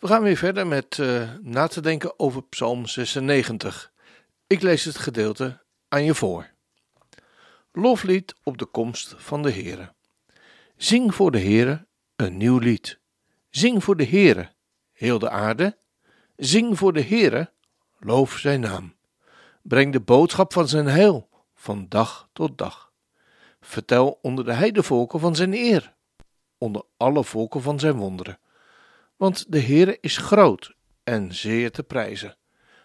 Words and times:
We 0.00 0.06
gaan 0.06 0.22
weer 0.22 0.36
verder 0.36 0.66
met 0.66 0.98
uh, 0.98 1.30
na 1.42 1.66
te 1.66 1.80
denken 1.80 2.18
over 2.18 2.42
Psalm 2.42 2.86
96. 2.86 3.92
Ik 4.46 4.62
lees 4.62 4.84
het 4.84 4.98
gedeelte 4.98 5.62
aan 5.88 6.04
je 6.04 6.14
voor. 6.14 6.50
Loflied 7.72 8.34
op 8.42 8.58
de 8.58 8.64
komst 8.64 9.14
van 9.16 9.42
de 9.42 9.52
Heere. 9.52 9.92
Zing 10.76 11.14
voor 11.14 11.30
de 11.30 11.40
Heere 11.40 11.86
een 12.16 12.36
nieuw 12.36 12.58
lied. 12.58 12.98
Zing 13.50 13.84
voor 13.84 13.96
de 13.96 14.06
Heere, 14.06 14.52
heel 14.92 15.18
de 15.18 15.30
aarde. 15.30 15.78
Zing 16.36 16.78
voor 16.78 16.92
de 16.92 17.02
Heere, 17.02 17.52
loof 17.98 18.38
zijn 18.38 18.60
naam. 18.60 18.94
Breng 19.62 19.92
de 19.92 20.00
boodschap 20.00 20.52
van 20.52 20.68
zijn 20.68 20.86
heil 20.86 21.28
van 21.54 21.86
dag 21.88 22.28
tot 22.32 22.58
dag. 22.58 22.92
Vertel 23.60 24.18
onder 24.22 24.44
de 24.44 24.52
heidevolken 24.52 25.20
van 25.20 25.36
zijn 25.36 25.54
eer, 25.54 25.94
onder 26.58 26.82
alle 26.96 27.24
volken 27.24 27.62
van 27.62 27.78
zijn 27.78 27.96
wonderen 27.96 28.38
want 29.20 29.52
de 29.52 29.60
Heere 29.60 29.98
is 30.00 30.16
groot 30.16 30.74
en 31.04 31.34
zeer 31.34 31.70
te 31.70 31.82
prijzen. 31.82 32.36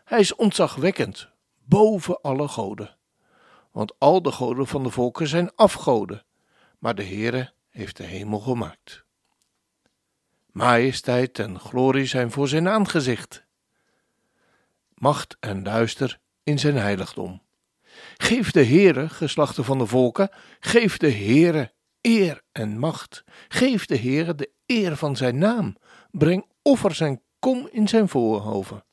Hij 0.03 0.19
is 0.19 0.36
ontzagwekkend, 0.36 1.30
boven 1.64 2.22
alle 2.22 2.47
goden. 2.47 2.97
Want 3.72 3.94
al 3.97 4.22
de 4.22 4.31
goden 4.31 4.67
van 4.67 4.83
de 4.83 4.89
volken 4.89 5.28
zijn 5.28 5.56
afgoden, 5.56 6.25
maar 6.80 6.95
de 6.95 7.03
Heere 7.03 7.53
heeft 7.69 7.97
de 7.97 8.03
hemel 8.03 8.39
gemaakt. 8.39 9.03
Majesteit 10.52 11.39
en 11.39 11.59
glorie 11.59 12.06
zijn 12.06 12.31
voor 12.31 12.47
zijn 12.47 12.67
aangezicht. 12.67 13.45
Macht 14.94 15.38
en 15.39 15.63
luister 15.63 16.19
in 16.44 16.59
zijn 16.59 16.75
heiligdom. 16.75 17.41
Geef 18.17 18.52
de 18.52 18.66
Heere, 18.66 19.09
geslachten 19.09 19.63
van 19.63 19.78
de 19.78 19.86
volken, 19.86 20.30
geef 20.59 20.97
de 20.97 21.11
Heere 21.11 21.73
eer 22.02 22.41
en 22.52 22.80
macht. 22.80 23.23
Geef 23.47 23.86
de 23.86 23.97
Heere 23.97 24.36
de 24.36 24.50
eer 24.66 24.97
van 24.97 25.16
zijn 25.16 25.38
naam. 25.38 25.78
Breng 26.17 26.45
offers 26.61 26.99
en 26.99 27.21
kom 27.39 27.67
in 27.71 27.88
zijn 27.88 28.09
voorhoven. 28.09 28.83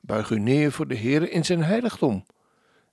Buig 0.00 0.30
u 0.30 0.38
neer 0.38 0.72
voor 0.72 0.88
de 0.88 0.96
Heere 0.96 1.30
in 1.30 1.44
zijn 1.44 1.64
heiligdom. 1.64 2.26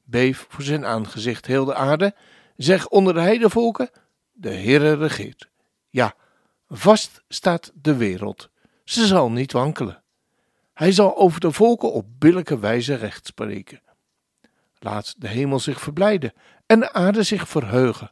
Beef 0.03 0.45
voor 0.49 0.63
zijn 0.63 0.85
aangezicht 0.85 1.45
heel 1.45 1.65
de 1.65 1.75
aarde. 1.75 2.15
Zeg 2.55 2.87
onder 2.87 3.13
de 3.13 3.19
heidevolken, 3.19 3.89
de 4.31 4.53
Heere 4.53 4.93
regeert. 4.93 5.49
Ja, 5.89 6.15
vast 6.67 7.23
staat 7.27 7.71
de 7.75 7.95
wereld. 7.95 8.49
Ze 8.83 9.05
zal 9.05 9.31
niet 9.31 9.51
wankelen. 9.51 10.03
Hij 10.73 10.91
zal 10.91 11.17
over 11.17 11.39
de 11.39 11.51
volken 11.51 11.91
op 11.91 12.05
billijke 12.19 12.59
wijze 12.59 12.95
recht 12.95 13.25
spreken. 13.25 13.81
Laat 14.79 15.15
de 15.17 15.27
hemel 15.27 15.59
zich 15.59 15.79
verblijden 15.79 16.33
en 16.65 16.79
de 16.79 16.93
aarde 16.93 17.23
zich 17.23 17.47
verheugen. 17.47 18.11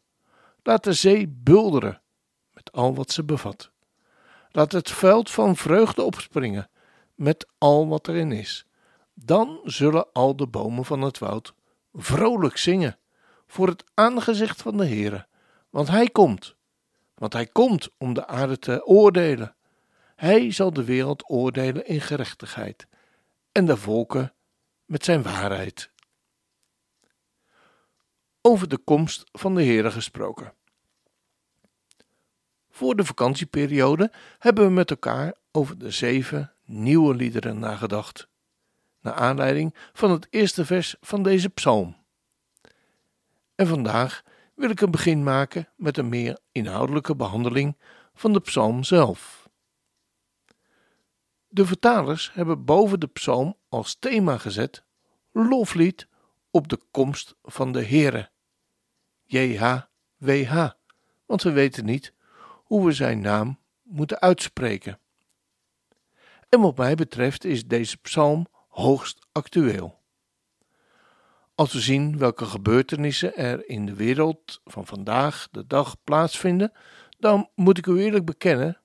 Laat 0.64 0.84
de 0.84 0.94
zee 0.94 1.28
bulderen 1.28 2.02
met 2.54 2.72
al 2.72 2.96
wat 2.96 3.12
ze 3.12 3.24
bevat. 3.24 3.74
Laat 4.56 4.72
het 4.72 4.92
veld 4.92 5.32
van 5.32 5.56
vreugde 5.56 6.04
opspringen 6.04 6.70
met 7.16 7.48
al 7.58 7.88
wat 7.88 8.08
erin 8.08 8.32
is. 8.32 8.66
Dan 9.14 9.60
zullen 9.64 10.12
al 10.12 10.36
de 10.36 10.48
bomen 10.48 10.86
van 10.86 11.02
het 11.02 11.18
woud 11.18 11.54
vrolijk 11.94 12.58
zingen 12.58 13.00
voor 13.48 13.68
het 13.68 13.84
aangezicht 13.94 14.62
van 14.62 14.78
de 14.78 14.86
Heere, 14.86 15.28
want 15.70 15.88
hij 15.88 16.10
komt. 16.10 16.56
Want 17.16 17.34
hij 17.34 17.46
komt 17.46 17.90
om 17.98 18.14
de 18.14 18.28
aarde 18.28 18.60
te 18.60 18.86
oordelen. 18.86 19.56
Hij 20.16 20.52
zal 20.52 20.74
de 20.74 20.84
wereld 20.84 21.30
oordelen 21.30 21.88
in 21.88 22.02
gerechtigheid 22.02 22.88
en 23.52 23.66
de 23.66 23.78
volken 23.78 24.34
met 24.86 25.06
zijn 25.06 25.24
waarheid. 25.24 25.92
Over 28.42 28.68
de 28.68 28.78
komst 28.78 29.24
van 29.32 29.56
de 29.56 29.64
Heere 29.64 29.92
gesproken. 29.92 30.54
Voor 32.76 32.96
de 32.96 33.06
vakantieperiode 33.06 34.12
hebben 34.40 34.66
we 34.66 34.72
met 34.72 34.90
elkaar 34.90 35.34
over 35.52 35.78
de 35.78 35.92
zeven 35.92 36.54
nieuwe 36.66 37.16
liederen 37.16 37.60
nagedacht, 37.60 38.28
naar 39.02 39.14
aanleiding 39.14 39.76
van 39.94 40.12
het 40.12 40.28
eerste 40.30 40.66
vers 40.66 40.96
van 41.02 41.24
deze 41.24 41.50
psalm. 41.50 41.96
En 43.56 43.68
vandaag 43.68 44.24
wil 44.56 44.70
ik 44.70 44.82
een 44.82 44.92
begin 44.92 45.24
maken 45.24 45.70
met 45.76 45.98
een 45.98 46.10
meer 46.10 46.40
inhoudelijke 46.52 47.16
behandeling 47.16 47.78
van 48.14 48.34
de 48.34 48.40
psalm 48.40 48.84
zelf. 48.84 49.50
De 51.48 51.66
vertalers 51.66 52.34
hebben 52.34 52.66
boven 52.66 53.00
de 53.00 53.08
psalm 53.08 53.56
als 53.70 53.96
thema 54.00 54.38
gezet 54.38 54.84
loflied 55.32 56.08
op 56.52 56.68
de 56.68 56.80
komst 56.92 57.36
van 57.44 57.72
de 57.72 57.86
Heere. 57.86 58.30
JHWH, 59.26 60.70
want 61.26 61.44
we 61.44 61.52
weten 61.52 61.86
niet 61.86 62.14
hoe 62.66 62.86
we 62.86 62.92
zijn 62.92 63.20
naam 63.20 63.60
moeten 63.82 64.20
uitspreken. 64.20 65.00
En 66.50 66.62
wat 66.62 66.78
mij 66.78 66.96
betreft 66.96 67.44
is 67.44 67.68
deze 67.68 67.98
psalm 67.98 68.48
hoogst 68.68 69.28
actueel. 69.32 70.04
Als 71.56 71.74
we 71.74 71.80
zien 71.80 72.18
welke 72.18 72.46
gebeurtenissen 72.46 73.36
er 73.36 73.70
in 73.70 73.86
de 73.86 73.94
wereld 73.94 74.62
van 74.64 74.86
vandaag 74.86 75.48
de 75.52 75.68
dag 75.68 76.04
plaatsvinden, 76.04 76.72
dan 77.18 77.50
moet 77.56 77.78
ik 77.78 77.86
u 77.86 78.00
eerlijk 78.02 78.26
bekennen 78.26 78.82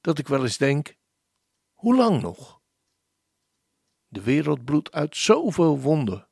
dat 0.00 0.18
ik 0.18 0.28
wel 0.28 0.42
eens 0.42 0.56
denk: 0.56 0.96
hoe 1.72 1.96
lang 1.96 2.22
nog? 2.22 2.60
De 4.08 4.22
wereld 4.22 4.64
bloedt 4.64 4.92
uit 4.92 5.16
zoveel 5.16 5.80
wonden, 5.80 6.28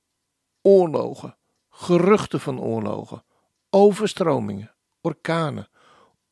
oorlogen, 0.63 1.39
geruchten 1.69 2.41
van 2.41 2.61
oorlogen, 2.61 3.25
overstromingen, 3.71 4.75
orkanen, 5.01 5.69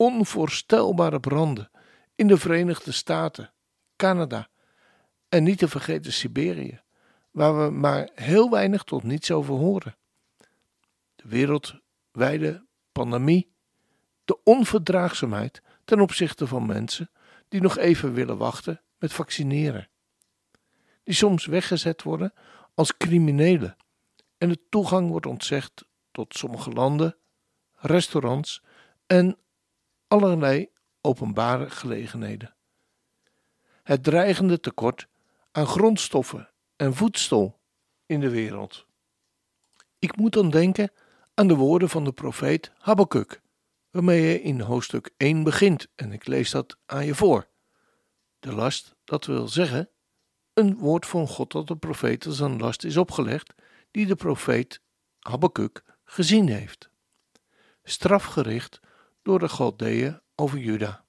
onvoorstelbare 0.03 1.21
branden 1.21 1.71
in 2.15 2.27
de 2.27 2.37
Verenigde 2.37 2.93
Staten, 2.93 3.53
Canada 3.97 4.49
en 5.29 5.43
niet 5.43 5.59
te 5.59 5.69
vergeten 5.69 6.13
Siberië, 6.13 6.81
waar 7.31 7.65
we 7.65 7.71
maar 7.71 8.11
heel 8.15 8.51
weinig 8.51 8.83
tot 8.83 9.03
niets 9.03 9.31
over 9.31 9.55
horen. 9.55 9.97
De 11.15 11.29
wereldwijde 11.29 12.67
pandemie, 12.93 13.53
de 14.25 14.39
onverdraagzaamheid 14.45 15.63
ten 15.85 16.01
opzichte 16.01 16.47
van 16.47 16.67
mensen 16.67 17.11
die 17.49 17.61
nog 17.61 17.79
even 17.79 18.13
willen 18.13 18.39
wachten 18.39 18.83
met 18.99 19.13
vaccineren, 19.13 19.89
die 21.03 21.15
soms 21.15 21.47
weggezet 21.47 22.03
worden 22.03 22.33
als 22.75 22.97
criminelen 22.97 23.77
en 24.39 24.49
de 24.49 24.61
toegang 24.69 25.09
wordt 25.09 25.27
ontzegd 25.27 25.85
tot 26.11 26.35
sommige 26.35 26.71
landen, 26.71 27.17
restaurants 27.73 28.63
en 29.07 29.37
allerlei 30.13 30.71
openbare 31.01 31.71
gelegenheden. 31.71 32.55
Het 33.83 34.03
dreigende 34.03 34.61
tekort 34.61 35.07
aan 35.53 35.67
grondstoffen 35.67 36.51
en 36.77 36.95
voedsel 36.95 37.61
in 38.07 38.21
de 38.21 38.31
wereld. 38.31 38.87
Ik 39.99 40.17
moet 40.17 40.33
dan 40.33 40.51
denken 40.51 40.91
aan 41.35 41.49
de 41.49 41.55
woorden 41.55 41.89
van 41.89 42.05
de 42.05 42.13
profeet 42.13 42.73
Habakkuk, 42.79 43.41
waarmee 43.91 44.23
hij 44.23 44.39
in 44.41 44.61
hoofdstuk 44.61 45.11
1 45.17 45.43
begint, 45.43 45.89
en 45.95 46.13
ik 46.13 46.27
lees 46.27 46.51
dat 46.51 46.77
aan 46.87 47.05
je 47.05 47.15
voor. 47.15 47.49
De 48.39 48.53
last, 48.55 48.95
dat 49.05 49.27
wil 49.27 49.49
zeggen, 49.49 49.89
een 50.53 50.77
woord 50.77 51.07
van 51.07 51.29
God 51.29 51.53
dat 51.53 51.67
de 51.67 51.77
profeet 51.77 52.27
als 52.27 52.41
een 52.41 52.59
last 52.59 52.85
is 52.85 52.97
opgelegd, 52.97 53.55
die 53.91 54.07
de 54.07 54.17
profeet 54.17 54.81
Habakkuk 55.19 55.83
gezien 56.05 56.49
heeft. 56.49 56.91
Strafgericht 57.83 58.81
door 59.23 59.39
de 59.39 59.49
Galdeeën 59.49 60.21
over 60.35 60.59
Juda. 60.59 61.05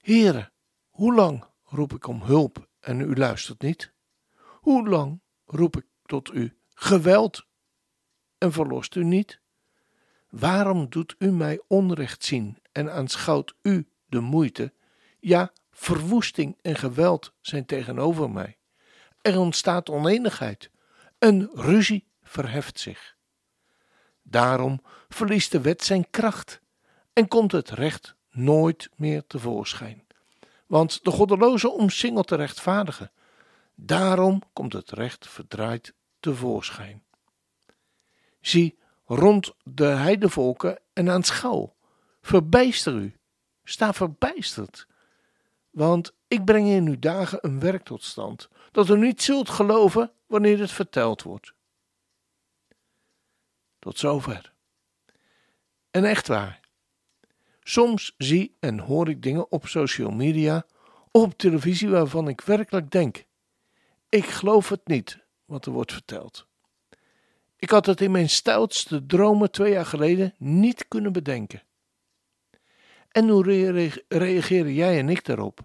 Heere, 0.00 0.50
hoe 0.90 1.14
lang 1.14 1.44
roep 1.64 1.92
ik 1.92 2.06
om 2.06 2.22
hulp 2.22 2.68
en 2.80 3.00
u 3.00 3.14
luistert 3.14 3.62
niet? 3.62 3.92
Hoe 4.36 4.88
lang 4.88 5.20
roep 5.44 5.76
ik 5.76 5.86
tot 6.06 6.32
u 6.32 6.58
geweld 6.74 7.46
en 8.38 8.52
verlost 8.52 8.94
u 8.94 9.04
niet? 9.04 9.40
Waarom 10.28 10.88
doet 10.88 11.14
u 11.18 11.30
mij 11.30 11.60
onrecht 11.68 12.24
zien 12.24 12.58
en 12.72 12.92
aanschouwt 12.92 13.54
u 13.62 13.88
de 14.06 14.20
moeite? 14.20 14.72
Ja, 15.20 15.52
verwoesting 15.70 16.58
en 16.62 16.76
geweld 16.76 17.34
zijn 17.40 17.66
tegenover 17.66 18.30
mij. 18.30 18.58
Er 19.20 19.38
ontstaat 19.38 19.90
oneenigheid, 19.90 20.70
een 21.18 21.50
ruzie 21.54 22.06
verheft 22.22 22.80
zich. 22.80 23.16
Daarom 24.22 24.82
verliest 25.08 25.52
de 25.52 25.60
wet 25.60 25.84
zijn 25.84 26.10
kracht 26.10 26.60
en 27.14 27.28
komt 27.28 27.52
het 27.52 27.70
recht 27.70 28.14
nooit 28.30 28.90
meer 28.96 29.26
tevoorschijn. 29.26 30.06
Want 30.66 31.04
de 31.04 31.10
goddeloze 31.10 31.70
omsingelt 31.70 32.28
de 32.28 32.36
rechtvaardige 32.36 33.10
Daarom 33.74 34.42
komt 34.52 34.72
het 34.72 34.90
recht 34.90 35.28
verdraaid 35.28 35.94
tevoorschijn. 36.20 37.04
Zie 38.40 38.78
rond 39.04 39.54
de 39.62 39.86
heidevolken 39.86 40.80
en 40.92 41.10
aanschouw. 41.10 41.74
Verbijster 42.20 42.94
u. 42.94 43.16
Sta 43.64 43.92
verbijsterd. 43.92 44.86
Want 45.70 46.14
ik 46.28 46.44
breng 46.44 46.68
in 46.68 46.86
uw 46.86 46.98
dagen 46.98 47.38
een 47.42 47.60
werk 47.60 47.84
tot 47.84 48.02
stand, 48.02 48.48
dat 48.70 48.88
u 48.88 48.98
niet 48.98 49.22
zult 49.22 49.48
geloven 49.48 50.12
wanneer 50.26 50.58
het 50.58 50.70
verteld 50.72 51.22
wordt. 51.22 51.52
Tot 53.78 53.98
zover. 53.98 54.52
En 55.90 56.04
echt 56.04 56.28
waar. 56.28 56.60
Soms 57.66 58.14
zie 58.18 58.56
en 58.60 58.78
hoor 58.78 59.08
ik 59.08 59.22
dingen 59.22 59.50
op 59.52 59.66
social 59.66 60.10
media 60.10 60.66
of 61.10 61.22
op 61.22 61.38
televisie 61.38 61.88
waarvan 61.88 62.28
ik 62.28 62.40
werkelijk 62.40 62.90
denk: 62.90 63.24
ik 64.08 64.24
geloof 64.24 64.68
het 64.68 64.86
niet 64.88 65.18
wat 65.44 65.66
er 65.66 65.72
wordt 65.72 65.92
verteld. 65.92 66.46
Ik 67.56 67.70
had 67.70 67.86
het 67.86 68.00
in 68.00 68.10
mijn 68.10 68.28
stoutste 68.28 69.06
dromen 69.06 69.50
twee 69.50 69.72
jaar 69.72 69.86
geleden 69.86 70.34
niet 70.38 70.88
kunnen 70.88 71.12
bedenken. 71.12 71.62
En 73.10 73.28
hoe 73.28 73.42
reageren 74.08 74.74
jij 74.74 74.98
en 74.98 75.08
ik 75.08 75.24
daarop? 75.24 75.60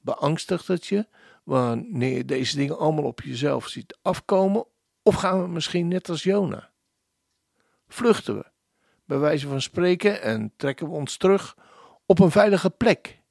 Beangstigt 0.00 0.66
het 0.68 0.86
je 0.86 1.06
wanneer 1.44 2.16
je 2.16 2.24
deze 2.24 2.56
dingen 2.56 2.78
allemaal 2.78 3.04
op 3.04 3.20
jezelf 3.20 3.68
ziet 3.68 3.98
afkomen? 4.02 4.66
Of 5.02 5.14
gaan 5.14 5.42
we 5.42 5.48
misschien 5.48 5.88
net 5.88 6.08
als 6.08 6.22
Jona? 6.22 6.70
Vluchten 7.88 8.36
we, 8.36 8.44
bij 9.04 9.18
wijze 9.18 9.48
van 9.48 9.60
spreken, 9.60 10.22
en 10.22 10.52
trekken 10.56 10.86
we 10.86 10.92
ons 10.92 11.16
terug 11.16 11.56
op 12.06 12.18
een 12.18 12.30
veilige 12.30 12.70
plek? 12.70 13.22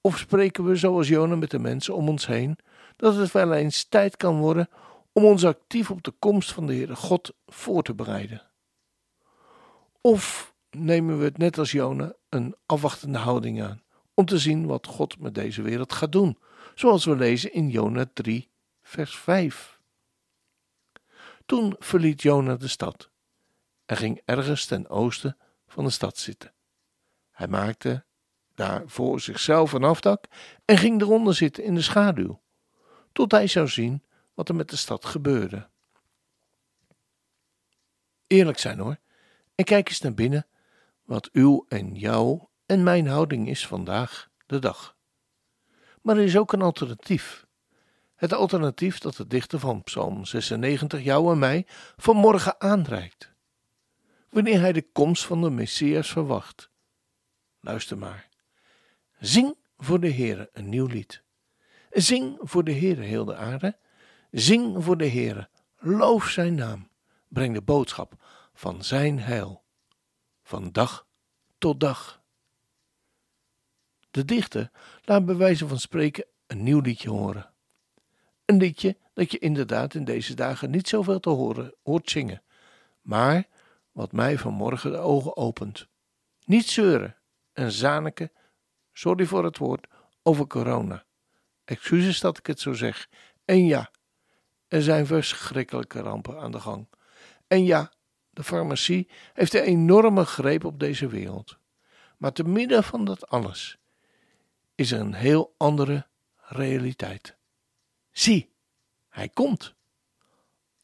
Of 0.00 0.18
spreken 0.18 0.64
we 0.64 0.76
zoals 0.76 1.08
Jona 1.08 1.36
met 1.36 1.50
de 1.50 1.58
mensen 1.58 1.94
om 1.94 2.08
ons 2.08 2.26
heen, 2.26 2.58
dat 2.96 3.16
het 3.16 3.32
wel 3.32 3.52
eens 3.52 3.84
tijd 3.84 4.16
kan 4.16 4.38
worden 4.38 4.68
om 5.12 5.24
ons 5.24 5.44
actief 5.44 5.90
op 5.90 6.02
de 6.02 6.10
komst 6.18 6.52
van 6.52 6.66
de 6.66 6.74
Heere 6.74 6.96
God 6.96 7.34
voor 7.46 7.82
te 7.82 7.94
bereiden? 7.94 8.42
Of 10.00 10.54
nemen 10.70 11.18
we 11.18 11.24
het 11.24 11.38
net 11.38 11.58
als 11.58 11.70
Jona 11.70 12.12
een 12.28 12.54
afwachtende 12.66 13.18
houding 13.18 13.62
aan, 13.62 13.82
om 14.14 14.24
te 14.24 14.38
zien 14.38 14.66
wat 14.66 14.86
God 14.86 15.18
met 15.18 15.34
deze 15.34 15.62
wereld 15.62 15.92
gaat 15.92 16.12
doen, 16.12 16.38
zoals 16.74 17.04
we 17.04 17.16
lezen 17.16 17.52
in 17.52 17.68
Jona 17.68 18.06
3, 18.12 18.48
vers 18.82 19.16
5. 19.16 19.80
Toen 21.46 21.76
verliet 21.78 22.22
Jona 22.22 22.56
de 22.56 22.68
stad 22.68 23.11
en 23.92 23.98
ging 23.98 24.20
ergens 24.24 24.64
ten 24.64 24.88
oosten 24.88 25.36
van 25.66 25.84
de 25.84 25.90
stad 25.90 26.18
zitten. 26.18 26.52
Hij 27.30 27.48
maakte 27.48 28.04
daar 28.54 28.82
voor 28.86 29.20
zichzelf 29.20 29.72
een 29.72 29.84
afdak 29.84 30.24
en 30.64 30.78
ging 30.78 31.00
eronder 31.00 31.34
zitten 31.34 31.64
in 31.64 31.74
de 31.74 31.82
schaduw, 31.82 32.42
tot 33.12 33.30
hij 33.30 33.46
zou 33.46 33.68
zien 33.68 34.02
wat 34.34 34.48
er 34.48 34.54
met 34.54 34.70
de 34.70 34.76
stad 34.76 35.04
gebeurde. 35.04 35.68
Eerlijk 38.26 38.58
zijn 38.58 38.78
hoor, 38.78 38.98
en 39.54 39.64
kijk 39.64 39.88
eens 39.88 40.00
naar 40.00 40.14
binnen 40.14 40.46
wat 41.02 41.30
uw 41.32 41.64
en 41.68 41.94
jouw 41.94 42.50
en 42.66 42.82
mijn 42.82 43.06
houding 43.06 43.48
is 43.48 43.66
vandaag 43.66 44.28
de 44.46 44.58
dag. 44.58 44.96
Maar 46.02 46.16
er 46.16 46.24
is 46.24 46.36
ook 46.36 46.52
een 46.52 46.62
alternatief. 46.62 47.46
Het 48.14 48.32
alternatief 48.32 48.98
dat 48.98 49.16
de 49.16 49.26
dichter 49.26 49.58
van 49.58 49.82
Psalm 49.82 50.24
96 50.24 51.02
jou 51.02 51.32
en 51.32 51.38
mij 51.38 51.66
vanmorgen 51.96 52.60
aanreikt. 52.60 53.31
Wanneer 54.32 54.60
hij 54.60 54.72
de 54.72 54.82
komst 54.92 55.24
van 55.24 55.40
de 55.42 55.50
Messias 55.50 56.10
verwacht. 56.12 56.70
Luister 57.60 57.98
maar. 57.98 58.28
Zing 59.18 59.56
voor 59.76 60.00
de 60.00 60.12
Heere 60.12 60.50
een 60.52 60.68
nieuw 60.68 60.86
lied. 60.86 61.22
Zing 61.90 62.38
voor 62.40 62.64
de 62.64 62.72
Heere 62.72 63.02
heel 63.02 63.24
de 63.24 63.36
aarde. 63.36 63.78
Zing 64.30 64.84
voor 64.84 64.96
de 64.96 65.08
Heere. 65.08 65.48
Loof 65.78 66.28
zijn 66.28 66.54
naam. 66.54 66.88
Breng 67.28 67.54
de 67.54 67.62
boodschap 67.62 68.14
van 68.54 68.84
zijn 68.84 69.20
heil. 69.20 69.62
Van 70.42 70.70
dag 70.70 71.06
tot 71.58 71.80
dag. 71.80 72.22
De 74.10 74.24
dichter 74.24 74.70
laat 75.04 75.26
bij 75.26 75.36
wijze 75.36 75.68
van 75.68 75.78
spreken 75.78 76.24
een 76.46 76.62
nieuw 76.62 76.80
liedje 76.80 77.10
horen. 77.10 77.52
Een 78.44 78.56
liedje 78.56 78.96
dat 79.14 79.32
je 79.32 79.38
inderdaad 79.38 79.94
in 79.94 80.04
deze 80.04 80.34
dagen 80.34 80.70
niet 80.70 80.88
zoveel 80.88 81.20
te 81.20 81.30
horen 81.30 81.74
hoort 81.82 82.10
zingen, 82.10 82.42
maar 83.00 83.46
wat 83.92 84.12
mij 84.12 84.38
vanmorgen 84.38 84.90
de 84.90 84.98
ogen 84.98 85.36
opent. 85.36 85.86
Niet 86.44 86.68
zeuren 86.68 87.16
en 87.52 87.72
zaniken, 87.72 88.32
sorry 88.92 89.26
voor 89.26 89.44
het 89.44 89.58
woord, 89.58 89.86
over 90.22 90.46
corona. 90.46 91.04
Excuses 91.64 92.20
dat 92.20 92.38
ik 92.38 92.46
het 92.46 92.60
zo 92.60 92.72
zeg. 92.72 93.08
En 93.44 93.66
ja, 93.66 93.90
er 94.68 94.82
zijn 94.82 95.06
verschrikkelijke 95.06 96.00
rampen 96.00 96.38
aan 96.38 96.52
de 96.52 96.60
gang. 96.60 96.88
En 97.46 97.64
ja, 97.64 97.92
de 98.30 98.44
farmacie 98.44 99.08
heeft 99.32 99.54
een 99.54 99.62
enorme 99.62 100.24
greep 100.24 100.64
op 100.64 100.80
deze 100.80 101.06
wereld. 101.06 101.58
Maar 102.16 102.32
te 102.32 102.44
midden 102.44 102.84
van 102.84 103.04
dat 103.04 103.28
alles 103.28 103.78
is 104.74 104.92
er 104.92 105.00
een 105.00 105.14
heel 105.14 105.54
andere 105.56 106.06
realiteit. 106.36 107.36
Zie, 108.10 108.52
hij 109.08 109.28
komt. 109.28 109.74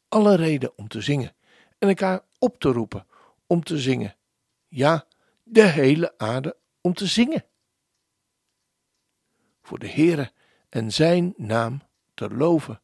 Alle 0.08 0.34
reden 0.34 0.72
om 0.76 0.88
te 0.88 1.00
zingen 1.00 1.34
en 1.78 1.88
elkaar 1.88 2.24
op 2.38 2.60
te 2.60 2.68
roepen 2.68 3.06
om 3.46 3.62
te 3.64 3.78
zingen. 3.78 4.16
Ja, 4.68 5.06
de 5.42 5.62
hele 5.62 6.18
aarde 6.18 6.56
om 6.80 6.94
te 6.94 7.06
zingen. 7.06 7.44
Voor 9.62 9.78
de 9.78 9.88
Heere 9.90 10.32
en 10.68 10.92
zijn 10.92 11.34
naam 11.36 11.82
te 12.14 12.30
loven 12.30 12.80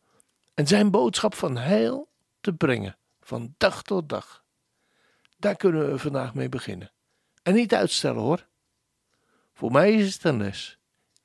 en 0.55 0.67
zijn 0.67 0.91
boodschap 0.91 1.35
van 1.35 1.56
heil 1.56 2.08
te 2.41 2.52
brengen 2.52 2.96
van 3.20 3.55
dag 3.56 3.82
tot 3.82 4.08
dag. 4.08 4.44
Daar 5.37 5.56
kunnen 5.56 5.90
we 5.90 5.99
vandaag 5.99 6.35
mee 6.35 6.49
beginnen. 6.49 6.93
En 7.43 7.55
niet 7.55 7.75
uitstellen 7.75 8.23
hoor. 8.23 8.47
Voor 9.52 9.73
mij 9.73 9.93
is 9.93 10.14
het 10.14 10.25
een 10.25 10.37
les. 10.37 10.79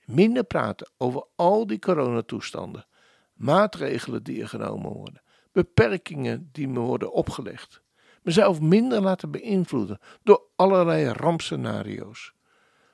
Minder 0.05 0.43
praten 0.43 0.89
over 0.97 1.25
al 1.35 1.67
die 1.67 1.79
coronatoestanden, 1.79 2.87
maatregelen 3.33 4.23
die 4.23 4.41
er 4.41 4.47
genomen 4.47 4.91
worden, 4.91 5.21
beperkingen 5.51 6.49
die 6.51 6.67
me 6.67 6.79
worden 6.79 7.11
opgelegd. 7.11 7.81
Mezelf 8.21 8.61
minder 8.61 9.01
laten 9.01 9.31
beïnvloeden 9.31 9.99
door 10.23 10.43
allerlei 10.55 11.07
rampscenario's. 11.07 12.33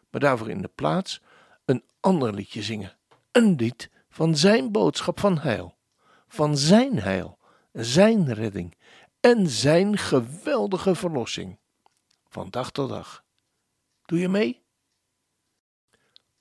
Maar 0.09 0.21
daarvoor 0.21 0.49
in 0.49 0.61
de 0.61 0.71
plaats 0.75 1.21
een 1.65 1.83
ander 1.99 2.33
liedje 2.33 2.61
zingen. 2.61 2.97
Een 3.31 3.55
lied 3.55 3.89
van 4.09 4.37
zijn 4.37 4.71
boodschap 4.71 5.19
van 5.19 5.37
heil. 5.37 5.77
Van 6.27 6.57
zijn 6.57 6.99
heil, 6.99 7.39
zijn 7.71 8.33
redding 8.33 8.77
en 9.19 9.49
zijn 9.49 9.97
geweldige 9.97 10.95
verlossing. 10.95 11.59
Van 12.27 12.49
dag 12.49 12.71
tot 12.71 12.89
dag. 12.89 13.23
Doe 14.05 14.19
je 14.19 14.29
mee? 14.29 14.63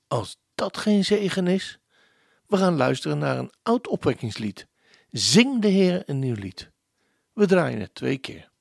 Als 0.07 0.37
dat 0.55 0.77
geen 0.77 1.05
zegen 1.05 1.47
is, 1.47 1.79
we 2.47 2.57
gaan 2.57 2.75
luisteren 2.75 3.17
naar 3.17 3.37
een 3.37 3.53
oud 3.63 3.87
opwekkingslied. 3.87 4.67
Zing 5.17 5.61
de 5.61 5.67
Heer 5.67 6.03
een 6.05 6.19
nieuw 6.19 6.35
lied. 6.35 6.71
We 7.33 7.45
draaien 7.45 7.79
het 7.79 7.95
twee 7.95 8.17
keer. 8.17 8.51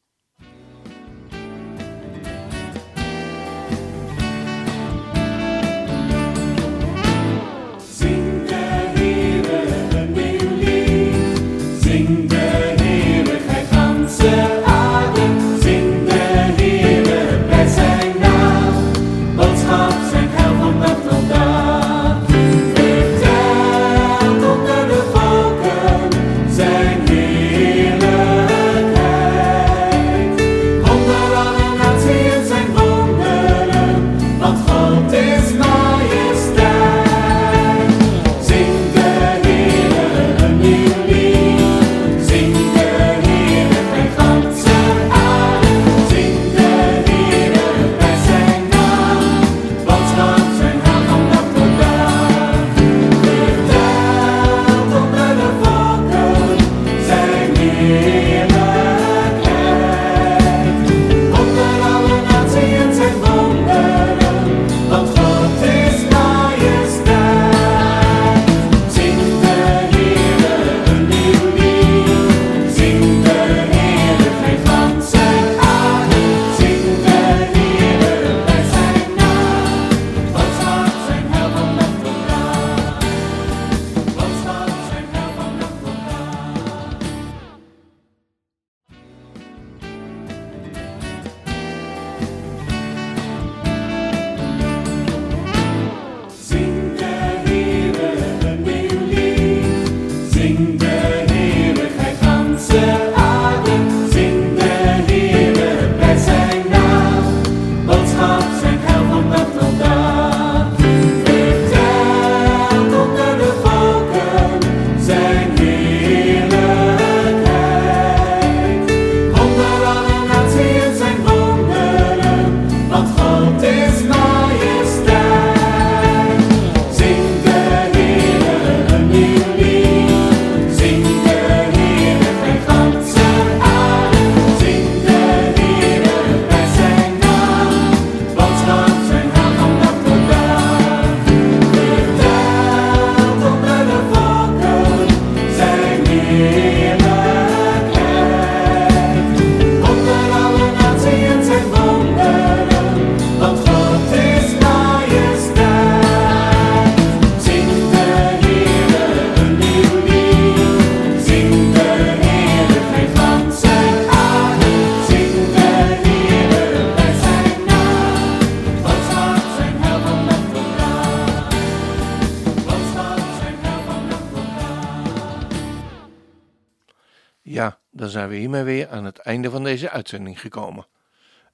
Dan 178.05 178.13
zijn 178.13 178.29
we 178.29 178.37
hiermee 178.37 178.63
weer 178.63 178.89
aan 178.89 179.05
het 179.05 179.19
einde 179.19 179.51
van 179.51 179.65
deze 179.65 179.91
uitzending 179.91 180.41
gekomen. 180.41 180.87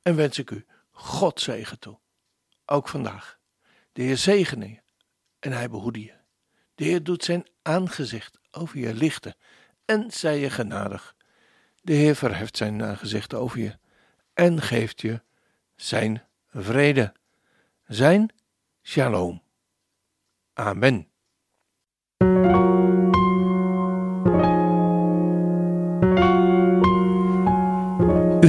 En 0.03 0.17
wens 0.17 0.39
ik 0.39 0.51
u 0.51 0.67
God 0.91 1.41
zegen 1.41 1.79
toe. 1.79 1.99
Ook 2.67 2.89
vandaag. 2.89 3.39
De 3.93 4.03
Heer 4.03 4.17
zegene 4.17 4.69
je 4.69 4.81
en 5.39 5.53
hij 5.53 5.71
behoede 5.71 6.01
je. 6.01 6.13
De 6.75 6.85
Heer 6.85 7.03
doet 7.03 7.25
zijn 7.25 7.47
aangezicht 7.63 8.39
over 8.51 8.79
je 8.79 8.95
lichten 8.95 9.35
en 9.85 10.11
zij 10.11 10.39
je 10.39 10.51
genadig. 10.51 11.15
De 11.83 11.93
Heer 11.93 12.17
verheft 12.17 12.57
zijn 12.57 12.83
aangezicht 12.83 13.35
over 13.35 13.59
je 13.59 13.79
en 14.35 14.63
geeft 14.63 15.01
je 15.01 15.23
zijn 15.77 16.25
vrede, 16.49 17.13
zijn 17.87 18.31
shalom. 18.83 19.43
Amen. 20.53 21.10